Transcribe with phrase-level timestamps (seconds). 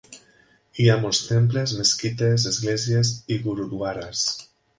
[0.83, 4.27] Hi ha molts temples, mesquites, esglésies i gurudwaras.